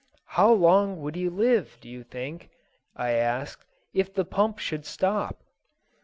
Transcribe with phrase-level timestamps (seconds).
[0.25, 2.49] "How long would he live, do you think,"
[2.95, 5.43] I asked, "if the pump should stop?"